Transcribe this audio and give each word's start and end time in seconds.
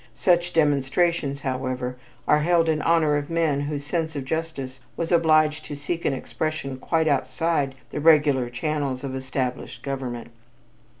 Such 0.15 0.51
demonstrations, 0.53 1.41
however, 1.41 1.95
are 2.27 2.39
held 2.39 2.67
in 2.67 2.81
honor 2.81 3.17
of 3.17 3.29
men 3.29 3.59
whose 3.61 3.85
sense 3.85 4.15
of 4.15 4.25
justice 4.25 4.79
was 4.97 5.11
obliged 5.11 5.63
to 5.65 5.75
seek 5.75 6.05
an 6.05 6.13
expression 6.13 6.77
quite 6.79 7.07
outside 7.07 7.75
the 7.91 7.99
regular 8.01 8.49
channels 8.49 9.03
of 9.03 9.13
established 9.13 9.83
government. 9.83 10.29